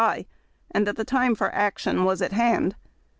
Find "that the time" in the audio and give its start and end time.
0.87-1.35